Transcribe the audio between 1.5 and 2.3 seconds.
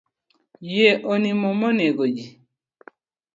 mo negoji.